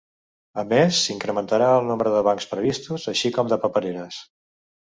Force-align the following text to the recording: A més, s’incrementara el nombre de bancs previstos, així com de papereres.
A 0.61 0.61
més, 0.71 1.01
s’incrementara 1.07 1.67
el 1.75 1.85
nombre 1.91 2.15
de 2.15 2.23
bancs 2.29 2.49
previstos, 2.55 3.07
així 3.15 3.35
com 3.39 3.55
de 3.55 3.63
papereres. 3.67 4.21